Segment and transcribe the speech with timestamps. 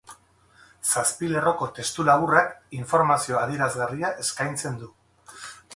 [0.91, 4.93] Zazpi lerroko testu laburrak informazio adierazgarria eskaintzen du.